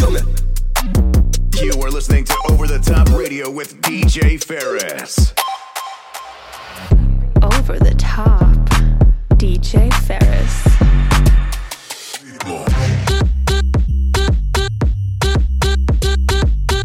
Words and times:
You 0.00 1.72
are 1.82 1.90
listening 1.90 2.24
to 2.24 2.34
Over 2.48 2.66
the 2.66 2.78
Top 2.78 3.10
Radio 3.10 3.50
with 3.50 3.82
DJ 3.82 4.42
Ferris. 4.42 5.34
Over 7.42 7.78
the 7.78 7.94
Top, 7.98 8.56
DJ 9.36 9.92
Ferris. 10.04 10.66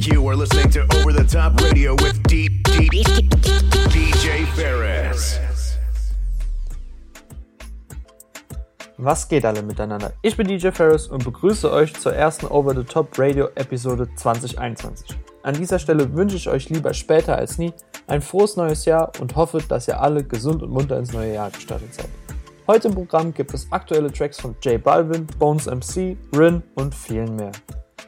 You 0.05 0.27
are 0.27 0.36
listening 0.36 0.70
to 0.71 0.82
Over 0.97 1.13
the 1.13 1.23
Top 1.23 1.57
Radio 1.61 1.93
with 1.93 2.21
D- 2.23 2.50
D- 2.50 2.89
DJ 2.89 4.45
Ferris. 4.55 5.39
Was 8.98 9.27
geht 9.27 9.43
alle 9.43 9.62
miteinander? 9.62 10.14
Ich 10.21 10.38
bin 10.38 10.48
DJ 10.48 10.70
Ferris 10.70 11.07
und 11.07 11.25
begrüße 11.25 11.70
euch 11.70 11.94
zur 11.94 12.14
ersten 12.14 12.45
Over 12.45 12.73
the 12.73 12.84
Top 12.84 13.09
Radio 13.20 13.50
Episode 13.55 14.07
2021. 14.16 15.17
An 15.44 15.53
dieser 15.53 15.80
Stelle 15.80 16.13
wünsche 16.16 16.38
ich 16.38 16.48
euch 16.48 16.70
lieber 16.70 16.94
später 16.94 17.36
als 17.36 17.58
nie 17.58 17.73
ein 18.08 18.22
frohes 18.22 18.55
neues 18.55 18.86
Jahr 18.86 19.12
und 19.20 19.36
hoffe, 19.36 19.58
dass 19.67 19.89
ihr 19.89 20.00
alle 20.00 20.23
gesund 20.23 20.63
und 20.63 20.70
munter 20.70 20.98
ins 20.98 21.12
neue 21.12 21.34
Jahr 21.34 21.52
gestartet 21.52 21.94
seid. 21.94 22.08
Heute 22.67 22.88
im 22.88 22.95
Programm 22.95 23.34
gibt 23.34 23.53
es 23.53 23.70
aktuelle 23.70 24.13
Tracks 24.13 24.39
von 24.39 24.55
J 24.62 24.81
Balvin, 24.81 25.27
Bones 25.39 25.66
MC, 25.66 26.16
Rin 26.34 26.64
und 26.75 26.95
vielen 26.95 27.36
mehr. 27.36 27.52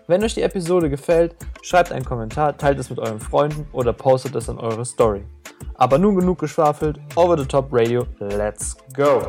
Wenn 0.08 0.24
euch 0.24 0.36
die 0.36 0.42
Episode 0.42 0.90
gefällt, 0.90 1.36
schreibt 1.64 1.92
einen 1.92 2.06
Kommentar, 2.06 2.58
teilt 2.58 2.80
es 2.80 2.90
mit 2.90 3.00
euren 3.00 3.20
Freunden 3.20 3.68
oder 3.74 3.92
postet 3.92 4.36
es 4.36 4.48
an 4.48 4.58
eure 4.58 4.86
Story. 4.86 5.26
Aber 5.76 5.98
nun 5.98 6.16
genug 6.16 6.40
geschwafelt, 6.40 6.98
Over 7.16 7.38
the 7.38 7.46
Top 7.46 7.68
Radio, 7.72 8.08
let's 8.20 8.78
go! 8.96 9.22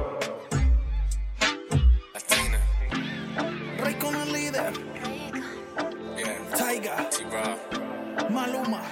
Taiga, 6.78 7.10
T-Rob. 7.10 8.30
Maluma, 8.30 8.82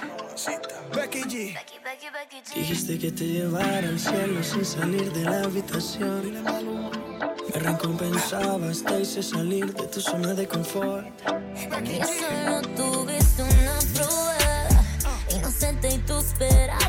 Becky 0.93 1.21
G. 1.21 1.57
Dijiste 2.53 2.99
que 2.99 3.11
te 3.11 3.25
llevara 3.25 3.87
al 3.87 3.99
cielo 3.99 4.43
sin 4.43 4.65
salir 4.65 5.11
de 5.13 5.23
la 5.23 5.43
habitación. 5.43 6.33
Me 7.53 7.59
recompensaba 7.59 8.69
hasta 8.69 8.99
hice 8.99 9.23
salir 9.23 9.73
de 9.73 9.87
tu 9.87 10.01
zona 10.01 10.33
de 10.33 10.47
confort. 10.47 11.07
Que 11.85 12.03
solo 12.03 12.61
tuviste 12.75 13.43
una 13.43 13.79
prueba 13.93 14.37
Inocente 15.29 15.89
y 15.89 15.97
tú 15.99 16.17
esperabas 16.19 16.86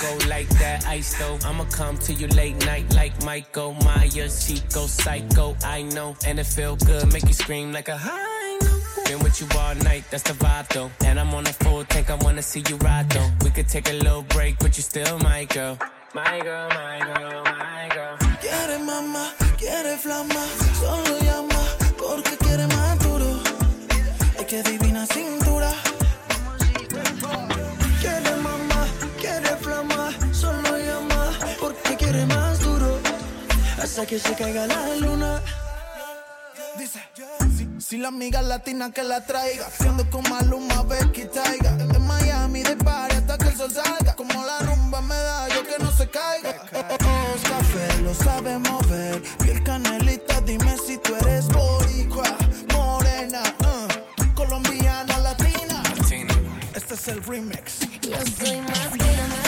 go 0.00 0.28
like 0.28 0.48
that 0.60 0.86
ice 0.86 1.16
though. 1.18 1.38
I'ma 1.44 1.64
come 1.64 1.96
to 1.98 2.12
you 2.12 2.28
late 2.28 2.56
night 2.66 2.94
like 2.94 3.12
Michael 3.24 3.74
Myers. 3.84 4.62
Go 4.72 4.86
psycho, 4.86 5.56
I 5.64 5.82
know, 5.82 6.16
and 6.26 6.38
it 6.38 6.46
feel 6.46 6.76
good, 6.76 7.12
make 7.12 7.26
you 7.26 7.34
scream 7.34 7.72
like 7.72 7.88
a 7.88 7.96
high. 7.96 8.58
Been 9.06 9.18
with 9.20 9.40
you 9.40 9.48
all 9.58 9.74
night, 9.76 10.04
that's 10.10 10.22
the 10.22 10.34
vibe 10.34 10.68
though. 10.68 10.90
And 11.04 11.18
I'm 11.18 11.32
on 11.34 11.46
a 11.46 11.52
full 11.52 11.84
tank, 11.84 12.10
I 12.10 12.14
wanna 12.16 12.42
see 12.42 12.62
you 12.68 12.76
ride 12.76 13.08
though. 13.10 13.30
We 13.42 13.50
could 13.50 13.68
take 13.68 13.88
a 13.88 13.94
little 13.94 14.22
break, 14.22 14.58
but 14.58 14.76
you 14.76 14.82
still 14.82 15.18
my 15.18 15.44
girl. 15.46 15.78
My 16.14 16.40
girl, 16.40 16.68
my 16.70 16.98
girl, 17.00 17.42
my 17.44 17.88
girl. 17.94 18.16
Quiere 18.40 18.78
mamá, 18.78 19.32
quiere 19.58 19.96
flama. 19.98 20.44
Solo 20.80 21.18
llama 21.20 21.62
porque 21.98 22.36
quiere 22.38 22.66
más 22.68 22.98
duro. 22.98 23.40
Ay, 24.38 24.44
que 24.46 24.62
Hasta 33.98 34.10
que 34.10 34.20
se 34.20 34.32
caiga 34.34 34.64
la 34.64 34.94
luna. 34.94 35.42
Dice, 36.78 37.00
si, 37.56 37.68
si 37.80 37.98
la 37.98 38.06
amiga 38.06 38.40
latina 38.42 38.92
que 38.92 39.02
la 39.02 39.26
traiga, 39.26 39.68
siendo 39.76 40.08
con 40.08 40.22
Maluma, 40.30 40.84
Becky 40.84 41.24
Taiga. 41.24 41.70
En 41.72 42.06
Miami 42.06 42.62
de 42.62 42.76
party 42.76 43.16
hasta 43.16 43.36
que 43.36 43.48
el 43.48 43.56
sol 43.56 43.72
salga. 43.72 44.14
Como 44.14 44.46
la 44.46 44.60
rumba 44.60 45.00
me 45.00 45.16
da, 45.16 45.48
yo 45.48 45.64
que 45.64 45.82
no 45.82 45.90
se 45.90 46.08
caiga. 46.08 46.50
Es 46.50 47.50
café, 47.50 48.02
lo 48.02 48.14
sabe 48.14 48.56
mover. 48.58 49.20
Piel 49.40 49.64
canelita, 49.64 50.42
dime 50.42 50.76
si 50.86 50.96
tú 50.98 51.16
eres 51.16 51.48
boricua, 51.48 52.36
morena, 52.72 53.42
uh, 53.62 54.34
colombiana, 54.36 55.18
latina. 55.18 55.82
Tina. 56.08 56.34
Este 56.72 56.94
es 56.94 57.08
el 57.08 57.20
remix. 57.24 57.80
Yo 58.02 58.16
soy 58.16 58.60
más 58.60 58.90
fina, 58.92 59.47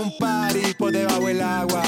un 0.00 0.16
party 0.18 0.74
por 0.78 0.92
debajo 0.92 1.26
del 1.26 1.42
agua. 1.42 1.82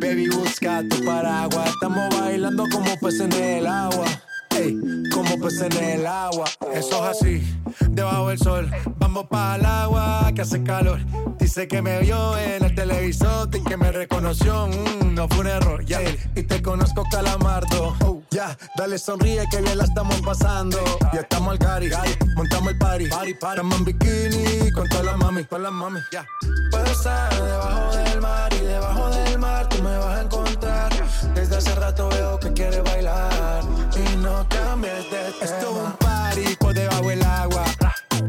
Baby, 0.00 0.28
busca 0.28 0.82
tu 0.88 1.04
paraguas. 1.04 1.70
Estamos 1.70 2.08
bailando 2.18 2.64
como 2.70 2.96
peces 3.00 3.22
en 3.22 3.32
el 3.32 3.66
agua. 3.66 4.06
Ey, 4.56 4.78
como 5.12 5.38
peces 5.40 5.74
en 5.76 6.00
el 6.00 6.06
agua. 6.06 6.44
Eso 6.72 7.10
es 7.10 7.16
así, 7.16 7.60
debajo 7.90 8.28
del 8.28 8.38
sol. 8.38 8.70
Vamos 8.98 9.26
para 9.26 9.56
el 9.56 9.66
agua 9.66 10.32
que 10.34 10.42
hace 10.42 10.62
calor. 10.62 11.00
Dice 11.38 11.68
que 11.68 11.82
me 11.82 12.00
vio 12.00 12.38
en 12.38 12.64
el 12.64 12.74
televisor 12.74 13.48
y 13.52 13.62
que 13.62 13.76
me 13.76 13.92
reconoció. 13.92 14.66
Mm, 14.68 15.14
no 15.14 15.28
fue 15.28 15.40
un 15.40 15.46
error, 15.48 15.84
ya. 15.84 16.00
Y 16.34 16.42
te 16.42 16.62
conozco, 16.62 17.04
calamardo. 17.10 17.96
Oh, 18.04 18.22
ya, 18.30 18.56
dale 18.76 18.98
sonríe 18.98 19.44
que 19.50 19.60
bien 19.60 19.78
la 19.78 19.84
estamos 19.84 20.20
pasando. 20.22 20.78
Ya 21.12 21.20
estamos 21.20 21.52
al 21.52 21.58
gari, 21.58 21.90
montamos 22.36 22.72
el 22.72 22.78
party. 22.78 23.06
party, 23.08 23.34
party. 23.34 23.60
Estamos 23.60 23.78
en 23.78 23.84
bikini 23.84 24.70
con 24.72 24.88
todas 24.88 25.04
las 25.06 25.16
mami, 25.18 25.44
con 25.44 25.62
las 25.62 25.72
mami. 25.72 26.00
Ya. 26.12 26.26
Puedo 26.70 26.86
estar 26.86 27.34
debajo 27.34 27.96
del 27.96 28.20
mar 28.20 28.52
y 28.54 28.60
debajo 28.64 29.10
del 29.10 29.38
mar 29.38 29.68
tú 29.68 29.82
me 29.82 29.98
vas 29.98 30.18
a 30.18 30.22
encontrar. 30.22 30.93
Desde 31.34 31.56
hace 31.56 31.74
rato 31.74 32.08
veo 32.08 32.38
que 32.38 32.52
quieres 32.52 32.82
bailar 32.84 33.62
y 33.96 34.16
no 34.16 34.46
cambies 34.48 35.10
de 35.10 35.32
tema. 35.32 35.44
Esto 35.44 35.70
es 35.70 35.86
un 35.86 35.92
party 35.92 36.56
por 36.58 36.74
debajo 36.74 37.08
del 37.08 37.22
agua. 37.22 37.64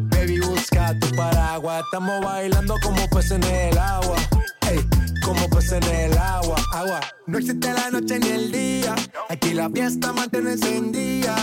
Baby, 0.09 0.39
busca 0.39 0.97
tu 1.00 1.15
paraguas. 1.15 1.83
Estamos 1.86 2.24
bailando 2.24 2.75
como 2.81 3.07
peces 3.09 3.31
en 3.31 3.44
el 3.44 3.77
agua. 3.77 4.15
Ey, 4.69 4.80
como 5.24 5.50
peces 5.50 5.74
en 5.74 5.83
el 5.83 6.18
agua. 6.18 6.56
Agua. 6.74 7.00
No 7.27 7.38
existe 7.38 7.74
la 7.74 7.89
noche 7.92 8.19
ni 8.19 8.30
el 8.30 8.51
día. 8.51 8.95
Aquí 9.30 9.53
la 9.53 9.69
fiesta 9.69 10.13
mantiene 10.13 10.53
encendida. 10.53 11.36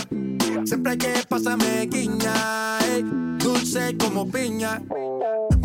Siempre 0.65 0.97
que 0.97 1.13
pasa 1.27 1.57
me 1.57 1.85
guiña. 1.87 2.79
ey, 2.79 3.03
dulce 3.37 3.97
como 3.97 4.29
piña. 4.29 4.81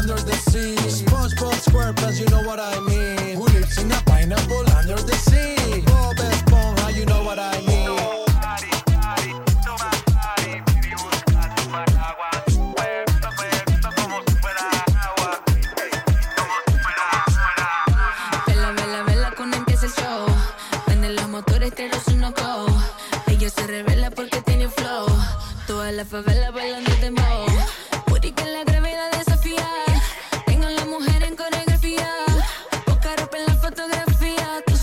Under 0.00 0.14
the 0.14 0.32
sea? 0.32 0.76
SpongeBob 0.88 1.52
SquarePants, 1.66 2.18
you 2.18 2.26
know 2.28 2.42
what 2.42 2.58
I 2.58 2.80
mean. 2.80 3.36
Who 3.36 3.44
lives 3.44 3.76
in 3.76 3.92
a 3.92 4.02
pineapple 4.06 4.64
under 4.70 4.96
the 4.96 5.12
sea? 5.12 5.82
Bob 5.84 6.49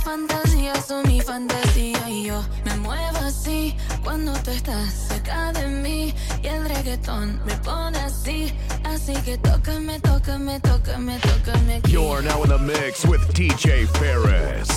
fantasías 0.08 0.86
son 0.88 1.04
mi 1.08 1.20
fantasía. 1.20 2.10
Y 2.10 2.24
yo 2.28 2.42
me 2.66 2.76
muevo 2.78 3.18
así 3.32 3.76
cuando 4.04 4.32
tú 4.44 4.52
estás 4.52 4.90
cerca 5.10 5.52
de 5.52 5.68
mí. 5.68 6.14
Y 6.42 6.48
el 6.48 6.64
reggaetón 6.70 7.42
me 7.46 7.56
pone 7.58 8.00
así. 8.00 8.54
Así 8.84 9.14
que 9.26 9.38
tócame, 9.38 10.00
tócame, 10.00 10.60
tócame, 10.62 11.20
tócame. 11.20 11.76
aquí. 11.76 11.92
You're 11.92 12.22
now 12.22 12.42
in 12.44 12.50
the 12.50 12.60
mix 12.60 13.06
with 13.06 13.22
DJ 13.34 13.86
Ferris. 14.00 14.70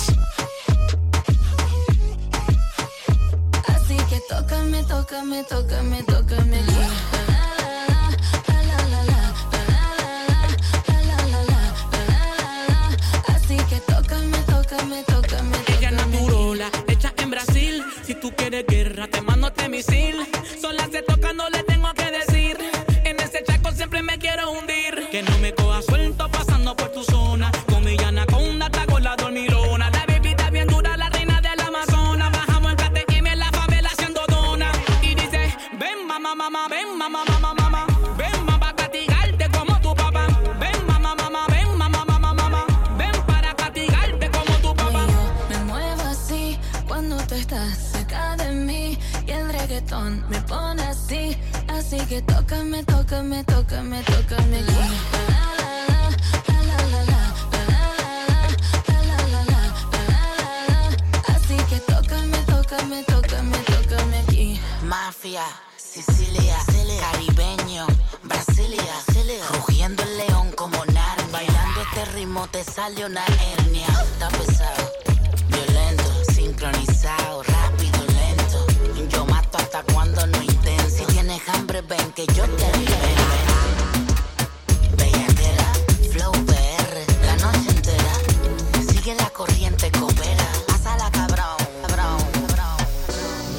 Así 3.73 3.97
que 4.09 4.19
tócame, 4.29 4.83
tócame, 4.83 5.43
tócame, 5.43 6.03
tócame. 6.03 6.57
aquí. 6.59 7.20
Tú 18.21 18.31
quieres 18.35 18.65
guerra, 18.67 19.07
te 19.07 19.19
mando 19.21 19.47
este 19.47 19.67
misil. 19.67 20.15
Sola 20.61 20.87
se 20.91 21.01
toca, 21.01 21.33
no 21.33 21.49
le 21.49 21.63
tengo 21.63 21.91
que 21.93 22.11
decir. 22.11 22.55
En 23.03 23.19
ese 23.19 23.43
chaco 23.43 23.71
siempre 23.71 24.03
me 24.03 24.17
quiero 24.19 24.51
hundir. 24.51 25.09
Que 25.09 25.23
no 25.23 25.37
me 25.39 25.53
coja 25.53 25.81
suelto 25.81 26.29
pasando 26.29 26.75
por 26.75 26.89
tu 26.91 27.03
zona. 27.03 27.51
Con 27.67 27.83
mi 27.83 27.97
anaconda, 27.97 28.69
la 28.99 29.15
dormirona. 29.15 29.89
La 29.89 30.05
bebida 30.05 30.49
bien 30.51 30.67
dura, 30.67 30.95
la 30.95 31.09
reina 31.09 31.41
del 31.41 31.59
Amazonas. 31.59 32.31
Bajamos 32.31 32.71
en 32.71 32.77
KTM 32.77 33.27
en 33.27 33.39
la 33.39 33.51
favela 33.51 33.89
haciendo 33.89 34.21
dona. 34.27 34.71
Y 35.01 35.15
dice, 35.15 35.57
ven 35.79 36.05
mamá, 36.05 36.35
mamá, 36.35 36.67
ven 36.69 36.95
mamá, 36.95 37.23
mamá, 37.27 37.53
mamá. 37.55 37.87
Ven 38.17 38.45
mamá 38.45 38.75
castigarte 38.75 39.49
como 39.49 39.81
tu 39.81 39.95
papá. 39.95 40.27
Ven 40.59 40.85
mamá, 40.85 41.15
mamá, 41.15 41.47
ven 41.49 41.75
mamá, 41.75 42.05
mamá, 42.05 42.33
mamá. 42.33 42.65
Ven 42.99 43.25
para 43.25 43.55
castigarte 43.55 44.29
como 44.29 44.53
tu 44.59 44.75
papá. 44.75 45.07
Yo 45.07 45.57
me 45.57 45.65
muevo 45.65 46.01
así 46.03 46.59
cuando 46.87 47.17
tú 47.25 47.33
estás 47.33 48.00
de 48.11 48.51
mí 48.51 48.97
y 49.25 49.31
el 49.31 49.47
reggaetón 49.53 50.25
me 50.29 50.41
pone 50.41 50.83
así, 50.83 51.37
así 51.69 51.97
que 52.07 52.21
tócame, 52.21 52.83
tócame, 52.83 53.43
tócame, 53.45 54.03
tócame. 54.03 54.61
La, 54.61 54.91
Tócame, 61.87 63.03
tócame, 63.03 63.57
tócame 63.59 64.19
aquí. 64.19 64.59
Mafia, 64.83 65.43
Sicilia, 65.77 66.57
caribeño, 66.99 67.87
Brasilia, 68.23 68.93
Sicilia. 69.07 69.43
rugiendo 69.53 70.03
el 70.03 70.17
león 70.17 70.51
como 70.55 70.83
Narnia. 70.85 71.27
Bailando 71.31 71.81
este 71.81 72.05
ritmo 72.13 72.47
te 72.47 72.63
sale 72.63 73.05
una 73.05 73.23
hernia. 73.25 73.87
Está 73.87 74.29
pesado, 74.29 74.91
violento, 75.47 76.23
sincronizado. 76.33 77.50
Que 82.25 82.33
yo 82.33 82.43
te 82.43 82.65
alimento. 82.65 82.97
Bellaquera, 84.97 85.73
flow 86.11 86.31
PR, 86.45 87.25
la 87.25 87.35
noche 87.37 87.69
entera. 87.69 88.13
Sigue 88.87 89.15
la 89.15 89.29
corriente, 89.29 89.91
coopera. 89.91 90.47
Pásala, 90.67 91.09
cabrón, 91.11 91.57
cabrón, 91.87 92.17
cabrón. 92.47 92.77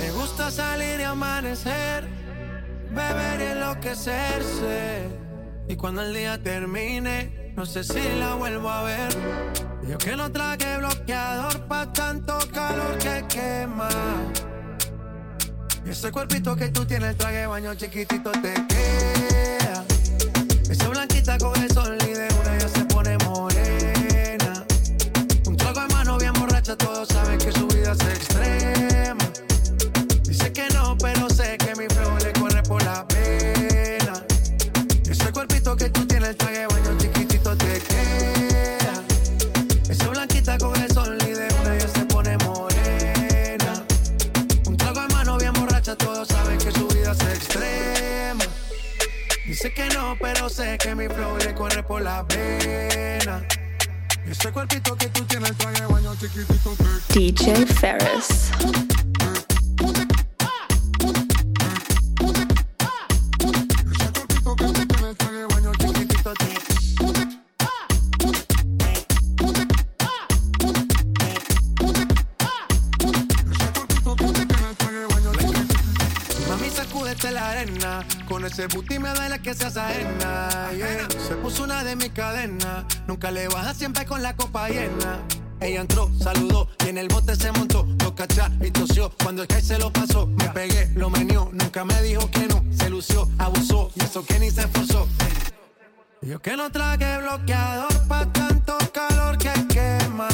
Me 0.01 0.11
gusta 0.13 0.51
salir 0.51 1.01
y 1.01 1.03
amanecer, 1.03 2.09
beber 2.91 3.41
y 3.41 3.45
enloquecerse. 3.53 5.09
Y 5.69 5.77
cuando 5.77 6.03
el 6.03 6.15
día 6.15 6.41
termine, 6.43 7.53
no 7.57 7.67
sé 7.67 7.83
si 7.83 8.03
la 8.19 8.35
vuelvo 8.35 8.71
a 8.71 8.83
ver. 8.83 9.13
Yo 9.89 9.99
que 9.99 10.15
no 10.17 10.31
traje 10.31 10.79
bloqueador 10.79 11.67
pa' 11.67 11.93
tanto 11.93 12.39
calor 12.53 12.97
que 12.99 13.25
quema. 13.29 13.89
Ese 15.87 16.11
cuerpito 16.11 16.57
que 16.57 16.69
tú 16.69 16.85
tienes, 16.85 17.11
el 17.11 17.17
traje 17.17 17.47
baño 17.47 17.75
chiquitito 17.75 18.31
te 18.33 18.55
queda. 18.69 19.85
Esa 20.71 20.89
blanquita 20.89 21.39
con 21.39 21.61
el 21.63 21.71
sol 21.71 21.99
sé 50.53 50.77
que 50.77 50.95
mi 50.95 51.09
flow 51.09 51.37
le 51.39 51.55
corre 51.55 51.83
por 51.83 52.03
la 52.03 52.23
vena. 52.25 53.43
Ese 54.27 54.53
cuerpito 54.53 54.95
que 54.97 55.07
tú 55.09 55.25
tienes, 55.25 55.53
baño 55.57 56.15
chiquitito. 56.17 56.77
DJ 57.15 57.67
Ferris. 57.67 58.51
Sacúdete 76.93 77.31
la 77.31 77.51
arena. 77.51 78.07
Con 78.29 78.45
ese 78.45 78.67
booty 78.67 78.99
me 78.99 79.09
da 79.09 79.29
la 79.29 79.39
que 79.39 79.55
seas 79.55 79.77
ajena. 79.77 80.71
Se 81.27 81.35
puso 81.37 81.65
una 81.65 81.83
de 81.85 81.97
mis 81.97 82.11
cadenas. 82.11 82.85
Nunca 83.07 83.31
le 83.31 83.49
baja 83.49 83.73
siempre 83.73 84.05
con 84.05 84.23
la 84.23 84.37
copa 84.37 84.69
llena. 84.69 85.21
Ella 85.61 85.81
entró, 85.81 86.11
saludó 86.21 86.69
y 86.85 86.89
en 86.91 86.99
el 86.99 87.09
bote 87.09 87.35
se 87.37 87.51
montó. 87.53 87.87
Lo 88.03 88.15
cachá 88.15 88.51
y 88.61 88.71
tosió. 88.71 89.11
Cuando 89.23 89.43
el 89.43 89.49
que 89.49 89.61
se 89.61 89.79
lo 89.79 89.91
pasó, 89.93 90.27
me 90.27 90.49
pegué, 90.51 90.91
lo 90.95 91.09
menió. 91.09 91.49
Nunca 91.53 91.85
me 91.85 92.03
dijo 92.03 92.31
que 92.31 92.47
no. 92.49 92.63
Se 92.77 92.91
lució, 92.91 93.29
abusó 93.39 93.91
y 93.95 94.05
eso 94.05 94.25
que 94.25 94.39
ni 94.39 94.51
se 94.51 94.63
esforzó. 94.63 95.09
Yo 96.21 96.41
que 96.41 96.57
no 96.57 96.71
traje 96.71 97.19
bloqueador 97.19 98.07
pa' 98.07 98.27
tanto 98.33 98.77
calor 98.93 99.39
que 99.39 99.53
quema. 99.69 100.29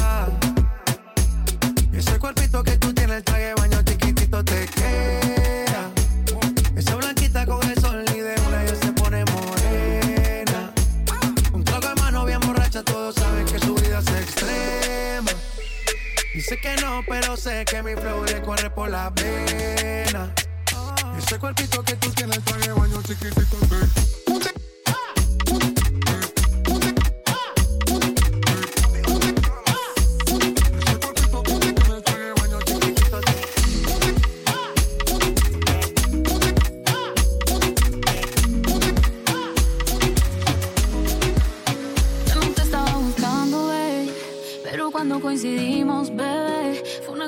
Y 1.93 1.97
ese 1.97 2.19
cuerpito 2.19 2.63
que 2.63 2.77
tú 2.77 2.93
tienes, 2.93 3.17
el 3.17 3.23
traje 3.23 3.53
baño 3.55 3.81
chiquitito 3.83 4.43
te 4.43 4.65
queda. 4.65 5.38
Dice 16.39 16.57
que 16.57 16.73
no, 16.77 17.03
pero 17.05 17.35
sé 17.35 17.65
que 17.65 17.83
mi 17.83 17.95
flow 17.95 18.23
le 18.23 18.41
corre 18.41 18.69
por 18.69 18.89
la 18.89 19.09
vena. 19.09 20.33
Ese 21.17 21.37
cuerpito 21.37 21.83
que 21.83 21.97
tú 21.97 22.09
tienes, 22.11 22.41
traje 22.45 22.69
de 22.69 22.73
baño 22.79 23.01
chiquitito 23.03 23.57
te 23.67 23.99
Yo 45.41 45.78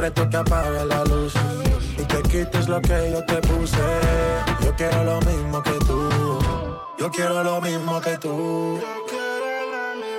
Reto 0.00 0.28
que 0.30 0.36
apague 0.36 0.84
la 0.86 1.04
luz 1.04 1.34
y 1.98 2.02
te 2.04 2.22
quites 2.22 2.68
lo 2.68 2.80
que 2.80 3.10
yo 3.12 3.24
te 3.24 3.36
puse. 3.46 3.76
Yo 4.64 4.74
quiero 4.74 5.04
lo 5.04 5.20
mismo 5.20 5.62
que 5.62 5.72
tú. 5.86 6.08
Yo 6.98 7.10
quiero 7.10 7.44
lo 7.44 7.60
mismo 7.60 8.00
que 8.00 8.16
tú. 8.16 8.80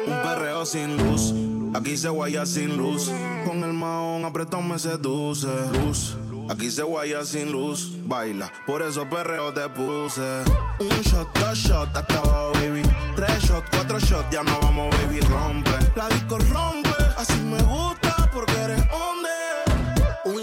Un 0.07 0.21
perreo 0.23 0.65
sin 0.65 0.97
luz. 0.97 1.33
Aquí 1.73 1.97
se 1.97 2.09
guaya 2.09 2.45
sin 2.45 2.77
luz. 2.77 3.11
Con 3.45 3.63
el 3.63 3.73
maón 3.73 4.23
apretón 4.25 4.67
me 4.67 4.77
seduce. 4.77 5.47
Luz. 5.73 6.15
Aquí 6.49 6.69
se 6.69 6.83
guaya 6.83 7.25
sin 7.25 7.51
luz. 7.51 7.91
Baila. 8.05 8.51
Por 8.67 8.83
eso 8.83 9.09
perreo 9.09 9.51
te 9.53 9.67
puse. 9.69 10.43
Un 10.79 11.01
shot, 11.01 11.27
dos 11.39 11.57
shots, 11.57 11.95
hasta 11.95 12.17
abajo, 12.19 12.51
baby. 12.53 12.83
Tres 13.15 13.43
shots, 13.43 13.67
cuatro 13.71 13.99
shots, 13.99 14.29
ya 14.31 14.43
no 14.43 14.59
vamos, 14.61 14.95
baby. 14.97 15.21
Rompe. 15.21 15.71
La 15.95 16.07
disco 16.09 16.37
rompe. 16.37 16.90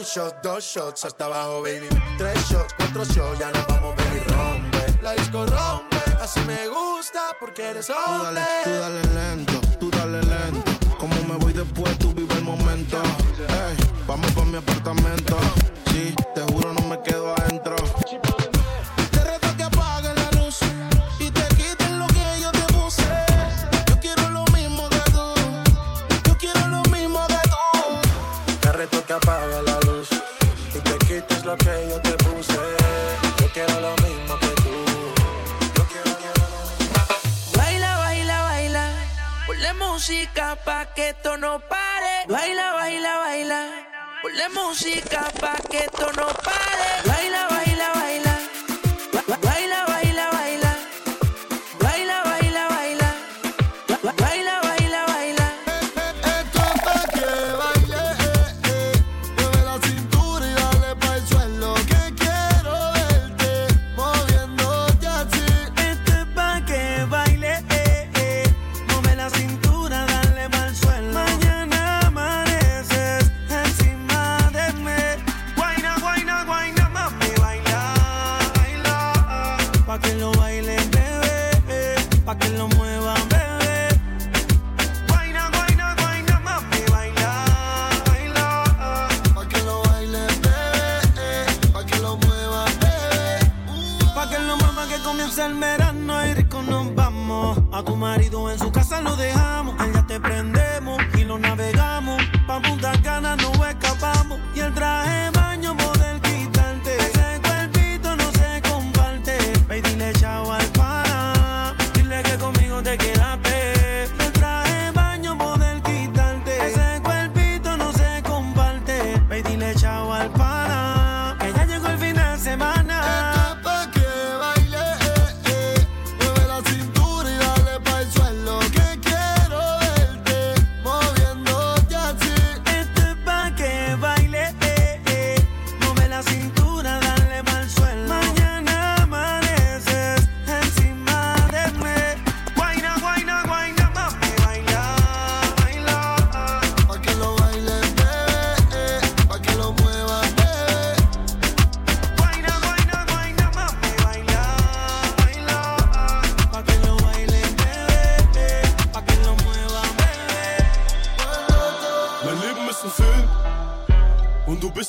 Shots, 0.04 0.34
dos 0.42 0.64
shots, 0.64 1.04
hasta 1.04 1.24
abajo, 1.26 1.62
baby. 1.62 1.88
Tres 2.16 2.38
shots, 2.48 2.74
cuatro 2.76 3.04
shots, 3.04 3.38
ya 3.38 3.50
nos 3.50 3.66
vamos, 3.66 3.94
baby, 3.96 4.20
rompe. 4.28 5.02
La 5.02 5.12
disco 5.12 5.46
rompe, 5.46 5.96
así 6.20 6.40
me 6.40 6.68
gusta 6.68 7.36
porque 7.40 7.70
eres 7.70 7.86
Tú 7.86 7.92
dale, 7.92 8.40
hombre. 8.40 8.44
tú 8.64 8.70
dale 8.70 9.02
lento, 9.14 9.60
tú 9.78 9.90
dale 9.90 10.20
lento. 10.22 10.96
Como 10.98 11.14
me 11.24 11.36
voy 11.36 11.52
después, 11.52 11.98
tú 11.98 12.12
vive 12.12 12.34
el 12.34 12.42
momento. 12.44 13.00
Ey, 13.48 13.76
vamos 14.06 14.30
pa' 14.32 14.44
mi 14.44 14.56
apartamento. 14.56 15.36
Luz 29.98 30.08
y 30.74 30.78
te 30.80 30.98
quites 31.06 31.44
lo 31.44 31.56
que 31.56 31.88
yo 31.90 32.00
te 32.00 32.12
puse. 32.24 32.58
Yo 33.40 33.46
quiero 33.52 33.80
lo 33.80 33.92
mismo 34.06 34.38
que 34.38 34.52
tú. 34.62 34.74
Yo 35.76 35.84
quiero, 35.92 36.10
quiero 36.22 36.44
lo 36.54 36.60
mismo. 36.78 37.56
Baila, 37.56 37.98
baila, 37.98 38.42
baila. 38.42 38.84
Ponle 39.46 39.72
música 39.74 40.56
pa' 40.64 40.86
que 40.94 41.10
esto 41.10 41.36
no 41.36 41.60
pare. 41.60 42.14
Baila, 42.28 42.72
baila, 42.74 43.18
baila. 43.18 43.60
Ponle 44.22 44.48
música 44.50 45.20
pa' 45.40 45.58
que 45.70 45.78
esto 45.84 46.12
no 46.12 46.26
pare. 46.26 46.90
Baila, 47.06 47.48
baila, 47.48 47.92
baila. 47.94 48.27
Comienza 95.28 95.46
el 95.46 95.54
verano 95.60 96.26
y 96.26 96.34
rico 96.34 96.62
nos 96.62 96.94
vamos. 96.94 97.58
A 97.72 97.82
tu 97.82 97.96
marido 97.96 98.50
en 98.50 98.58
su 98.58 98.72
casa 98.72 99.02
lo 99.02 99.14
dejamos. 99.16 99.77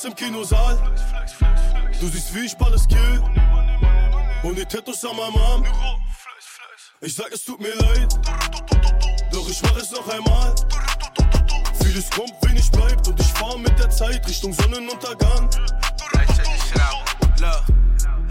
Bist 0.00 0.04
im 0.04 0.14
Kinosaal. 0.14 0.78
Du 2.00 2.06
siehst, 2.08 2.34
wie 2.34 2.46
ich 2.46 2.56
Balles 2.56 2.86
kill 2.88 3.22
und 4.42 4.56
die 4.56 4.64
Tattoos 4.64 5.04
an 5.04 5.16
meinem 5.16 5.36
Arm. 5.36 5.64
Ich 7.00 7.14
sag, 7.14 7.32
es 7.32 7.44
tut 7.44 7.60
mir 7.60 7.74
leid, 7.74 8.18
doch 9.32 9.48
ich 9.48 9.62
mach 9.62 9.76
es 9.76 9.90
noch 9.90 10.08
einmal. 10.08 10.54
Vieles 11.82 12.10
kommt, 12.10 12.32
wenig 12.42 12.70
bleibt 12.70 13.08
und 13.08 13.20
ich 13.20 13.26
fahr 13.26 13.58
mit 13.58 13.78
der 13.78 13.90
Zeit 13.90 14.26
Richtung 14.26 14.52
Sonnenuntergang. 14.52 15.50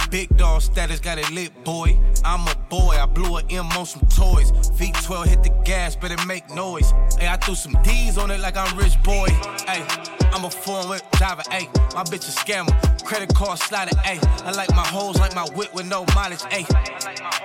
Big 0.10 0.36
dog 0.38 0.60
status 0.60 1.00
got 1.00 1.20
it 1.20 1.30
lit, 1.30 1.52
boy. 1.64 1.96
I'm 2.24 2.48
a 2.48 2.56
boy, 2.70 2.96
I 2.96 3.06
blew 3.06 3.38
a 3.38 3.44
M 3.52 3.68
on 3.78 3.86
some 3.86 4.02
toys. 4.10 4.52
V12 4.80 5.28
hit 5.28 5.44
the 5.44 5.52
gas, 5.64 5.96
better 5.96 6.18
make 6.26 6.50
noise. 6.50 6.92
Hey, 7.20 7.28
I 7.28 7.38
threw 7.38 7.54
some 7.54 7.78
D's 7.84 8.18
on 8.18 8.32
it 8.32 8.40
like 8.40 8.58
I'm 8.58 8.76
rich, 8.76 8.98
boy. 9.04 9.28
Hey, 9.68 9.86
I'm 10.32 10.46
a 10.46 10.50
foreign 10.50 10.90
whip 10.90 11.02
driver, 11.14 11.42
ayy. 11.52 11.68
My 11.96 12.04
bitch 12.04 12.28
a 12.28 12.32
scammer, 12.32 13.04
credit 13.04 13.34
card 13.34 13.60
slider, 13.60 13.96
ayy. 14.06 14.24
I 14.46 14.52
like 14.52 14.70
my 14.70 14.86
hoes 14.86 15.18
like 15.18 15.36
my 15.36 15.46
whip 15.56 15.74
with 15.74 15.88
no 15.88 16.06
mileage, 16.16 16.40
ayy. 16.52 16.68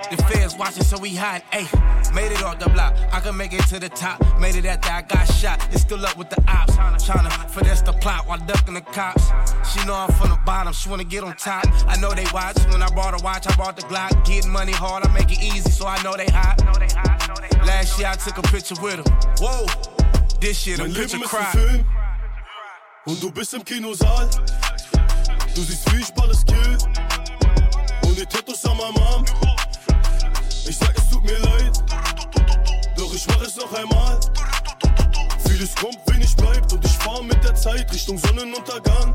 The 0.09 0.21
feds 0.23 0.55
watching, 0.57 0.83
so 0.83 0.99
we 0.99 1.15
hide, 1.15 1.43
ayy. 1.51 1.67
Made 2.13 2.31
it 2.31 2.43
off 2.43 2.59
the 2.59 2.69
block, 2.69 2.95
I 3.11 3.19
can 3.19 3.35
make 3.35 3.53
it 3.53 3.65
to 3.67 3.79
the 3.79 3.89
top. 3.89 4.21
Made 4.39 4.55
it 4.55 4.65
after 4.65 4.89
I 4.91 5.01
got 5.01 5.25
shot, 5.25 5.59
it's 5.71 5.81
still 5.81 6.05
up 6.05 6.17
with 6.17 6.29
the 6.29 6.41
ops. 6.47 6.75
Tryna 7.03 7.49
finesse 7.49 7.81
the 7.81 7.93
plot 7.93 8.27
while 8.27 8.39
ducking 8.39 8.75
the 8.75 8.81
cops. 8.81 9.25
She 9.71 9.85
know 9.85 9.95
I'm 9.95 10.11
from 10.13 10.29
the 10.29 10.39
bottom, 10.45 10.71
she 10.73 10.89
wanna 10.89 11.03
get 11.03 11.23
on 11.23 11.35
top. 11.35 11.65
I 11.87 11.97
know 11.97 12.13
they 12.13 12.25
watch, 12.33 12.57
when 12.71 12.81
I 12.81 12.89
bought 12.93 13.19
a 13.19 13.23
watch, 13.23 13.47
I 13.47 13.55
bought 13.55 13.75
the 13.75 13.83
Glock. 13.83 14.25
Getting 14.25 14.51
money 14.51 14.71
hard, 14.71 15.05
I 15.05 15.11
make 15.11 15.31
it 15.31 15.41
easy, 15.41 15.69
so 15.69 15.87
I 15.87 16.01
know 16.03 16.15
they 16.15 16.27
hot. 16.27 16.61
Last 17.65 17.99
year 17.99 18.09
I 18.09 18.15
took 18.15 18.37
a 18.37 18.41
picture 18.43 18.75
with 18.81 19.05
him. 19.05 19.13
Whoa, 19.39 19.65
this 20.39 20.67
year 20.67 20.77
the 20.77 20.85
picture 20.85 21.17
Leben 21.17 21.85
und 23.05 23.21
du 23.21 23.31
bist 23.31 23.53
im 23.53 23.63
Kinosaal. 23.63 24.29
Du 25.53 25.61
siehst, 25.61 25.91
wie 25.93 26.01
ich 26.01 26.13
Balles 26.13 26.43
kill 26.45 26.77
und 28.03 28.17
die 28.17 28.25
Tattoos 28.25 28.65
an 28.65 28.77
meinem 28.77 28.97
Arm. 28.97 29.25
Ich 30.67 30.77
sag, 30.77 30.97
es 30.97 31.09
tut 31.09 31.23
mir 31.23 31.37
leid, 31.39 31.83
doch 32.97 33.13
ich 33.13 33.25
mach 33.27 33.41
es 33.41 33.55
noch 33.55 33.71
einmal. 33.73 34.19
Vieles 35.47 35.75
kommt, 35.75 35.99
wenig 36.07 36.35
bleibt 36.35 36.73
und 36.73 36.83
ich 36.83 36.97
fahr 36.97 37.21
mit 37.23 37.43
der 37.43 37.55
Zeit 37.55 37.91
Richtung 37.93 38.17
Sonnenuntergang. 38.17 39.13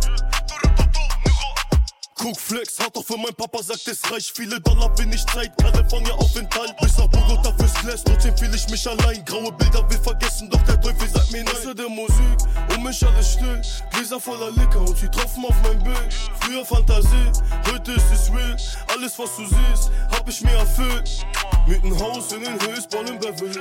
Guck 2.23 2.39
Flex, 2.39 2.79
hart 2.79 2.95
auch 2.99 3.05
für 3.05 3.17
mein 3.17 3.35
Papa 3.35 3.63
sagt 3.63 3.89
es 3.89 3.99
reicht. 4.13 4.37
Viele 4.37 4.61
Dollar, 4.61 4.91
wenig 4.99 5.25
Zeit, 5.25 5.57
California 5.57 6.13
Aufenthalt. 6.13 6.77
Bis 6.77 6.99
nach 6.99 7.09
Bogota 7.09 7.51
fürs 7.57 7.73
Clash, 7.73 8.03
trotzdem 8.05 8.37
fühl 8.37 8.55
ich 8.55 8.69
mich 8.69 8.87
allein. 8.87 9.25
Graue 9.25 9.51
Bilder 9.53 9.89
will 9.89 9.99
vergessen, 9.99 10.51
doch 10.51 10.61
der 10.65 10.79
Teufel 10.79 11.09
sagt 11.09 11.33
mir 11.33 11.43
nein. 11.43 11.55
Außer 11.57 11.75
der 11.75 11.89
Musik, 11.89 12.39
um 12.77 12.83
mich 12.83 13.03
alles 13.07 13.33
still. 13.33 13.63
Gläser 13.91 14.21
voller 14.21 14.51
Liquor 14.51 14.87
und 14.87 14.99
sie 14.99 15.09
tropfen 15.09 15.47
auf 15.47 15.57
mein 15.63 15.83
Bild. 15.83 16.15
Früher 16.41 16.63
Fantasie, 16.63 17.33
heute 17.73 17.93
ist 17.93 18.13
es 18.13 18.31
real. 18.31 18.55
Alles 18.95 19.19
was 19.19 19.37
du 19.37 19.47
siehst, 19.47 19.91
hab 20.11 20.29
ich 20.29 20.43
mir 20.43 20.53
erfüllt 20.53 21.25
Mit 21.71 21.85
nem 21.85 21.97
Haus 22.01 22.33
in 22.33 22.43
den 22.43 22.61
Höchstball 22.61 23.09
in 23.09 23.19
Beverly 23.21 23.61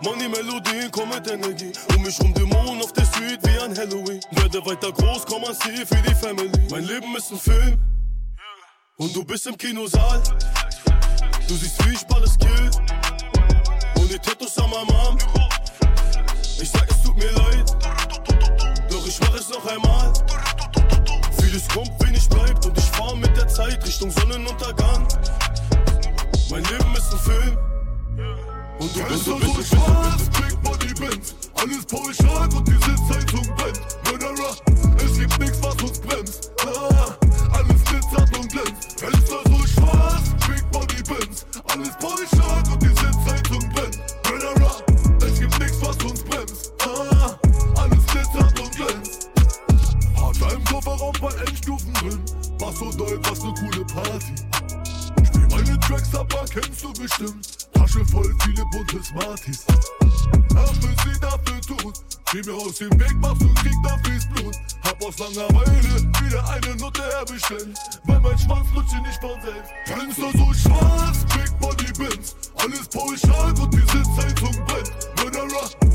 Money 0.00 0.28
Melodien, 0.28 0.90
komm 0.90 1.10
mit 1.10 1.30
Energie 1.30 1.72
Um 1.94 2.02
mich 2.02 2.18
rum 2.20 2.32
Dämonen 2.32 2.80
auf 2.82 2.92
der 2.94 3.04
Street 3.04 3.38
wie 3.42 3.58
an 3.58 3.76
Halloween 3.76 4.20
Werde 4.30 4.64
weiter 4.64 4.90
groß, 4.90 5.26
komm 5.26 5.44
an 5.44 5.54
See 5.54 5.84
für 5.84 6.02
die 6.08 6.14
Family 6.14 6.50
Mein 6.70 6.84
Leben 6.84 7.14
ist 7.16 7.30
ein 7.30 7.38
Film 7.38 7.78
und 8.98 9.14
du 9.14 9.24
bist 9.24 9.46
im 9.46 9.56
Kinosaal. 9.56 10.20
Du 11.46 11.54
siehst, 11.54 11.86
wie 11.86 11.94
ich 11.94 12.04
Balles 12.06 12.36
kill 12.36 12.70
und 13.96 14.10
die 14.10 14.18
Tattoos 14.18 14.58
an 14.58 14.70
meinem 14.70 14.90
Arm. 14.90 15.18
Ich 16.60 16.68
sag, 16.68 16.90
es 16.90 17.02
tut 17.02 17.16
mir 17.16 17.30
leid, 17.30 17.76
doch 18.90 19.06
ich 19.06 19.20
mach 19.20 19.34
es 19.34 19.50
noch 19.50 19.64
einmal. 19.66 20.12
Vieles 21.40 21.68
kommt, 21.68 21.92
wenig 22.04 22.28
bleibt 22.28 22.66
und 22.66 22.76
ich 22.76 22.84
fahr 22.86 23.14
mit 23.14 23.36
der 23.36 23.46
Zeit 23.46 23.86
Richtung 23.86 24.10
Sonnenuntergang. 24.10 25.06
Mein 26.50 26.64
Leben 26.64 26.94
ist 26.96 27.12
ein 27.12 27.18
Film 27.18 27.58
Und 28.78 28.96
du 28.96 29.04
bist 29.04 29.24
so 29.26 29.36
Big 29.36 30.62
Body 30.62 30.94
Benz. 30.94 31.34
Alles 31.54 31.84
pauschal 31.84 32.48
und 32.56 32.66
die 32.66 32.72
Sitzheizung 32.72 33.54
brennt. 33.54 33.80
Murderer, 34.06 34.56
es 35.04 35.18
gibt 35.18 35.38
nichts, 35.40 35.62
was 35.62 35.74
uns 35.82 35.98
bremst. 36.00 36.50
Ah, 36.64 37.14
alles 37.52 37.84
glitzert 37.84 38.38
und 38.38 38.50
glänzt. 38.50 39.02
Aus 62.78 62.88
dem 62.88 63.00
Weg, 63.00 63.14
machst 63.20 63.42
du 63.42 63.54
Krieg, 63.54 63.74
da 63.82 63.96
fließt 64.04 64.30
Blut. 64.34 64.56
Hab 64.84 65.04
aus 65.04 65.18
Langeweile 65.18 65.82
wieder 66.22 66.48
eine 66.48 66.76
Nutte 66.76 67.02
herbestellt. 67.02 67.78
Weil 68.04 68.20
mein 68.20 68.38
Schwanz 68.38 68.66
lutscht 68.74 68.90
sie 68.90 69.00
nicht 69.00 69.20
von 69.20 69.40
selbst. 69.42 69.72
Fenster 69.86 70.38
so 70.38 70.52
schwarz, 70.54 71.24
Big 71.34 71.58
Body 71.58 71.92
Bins. 71.98 72.36
Alles 72.56 72.88
pauschal 72.88 73.52
und 73.60 73.74
die 73.74 73.80
Sitzheizung 73.80 74.64
brennt. 74.66 74.92
Murderer, 75.16 75.87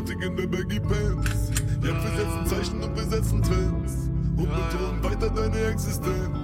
Semi-Automatik 0.00 0.22
in 0.22 0.36
der 0.36 0.46
Baggy 0.46 0.80
Pants. 0.80 1.50
Ja, 1.82 1.88
wir 1.88 2.10
setzen 2.16 2.46
Zeichen 2.46 2.82
und 2.82 2.96
wir 2.96 3.04
setzen 3.04 3.42
Trends. 3.42 3.92
Und 4.36 4.48
betonen 4.48 5.02
weiter 5.02 5.30
deine 5.30 5.64
Existenz. 5.66 6.38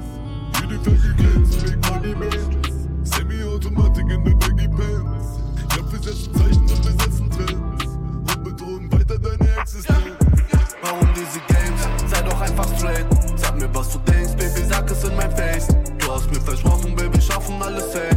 Jede 0.61 0.79
Felge 0.81 1.14
glänzt, 1.16 1.64
Big 1.64 1.81
Body 1.81 2.14
Benz. 2.14 2.88
Semi-Automatik 3.05 4.11
in 4.11 4.25
der 4.25 4.35
Baggy 4.35 4.69
Pants. 4.69 5.40
Ja, 5.75 5.92
wir 5.92 5.99
setzen 5.99 6.35
Zeichen 6.35 6.61
und 6.61 6.85
wir 6.85 7.05
setzen 7.05 7.31
Trends. 7.31 7.85
Und 8.35 8.45
betonen 8.45 8.92
weiter 8.92 9.19
deine 9.19 9.61
Existenz. 9.61 10.16
Warum 10.83 11.09
diese 11.14 11.40
Games? 11.49 12.11
Sei 12.11 12.23
doch 12.23 12.40
einfach 12.40 12.69
straight. 12.77 13.07
Sag 13.37 13.57
mir, 13.59 13.75
was 13.75 13.90
du 13.90 13.99
denkst, 14.01 14.37
Baby, 14.37 14.66
sag 14.69 14.90
es 14.90 15.05
in 15.05 15.16
mein 15.16 15.31
Face. 15.31 15.69
Du 15.99 16.12
hast 16.12 16.31
mir 16.31 16.40
versprochen, 16.40 16.95
Baby, 16.95 17.21
schaffen 17.21 17.62
alles 17.62 17.92
safe. 17.92 18.15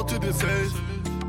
Antworte 0.00 0.18
dir 0.18 0.32
safe. 0.32 0.72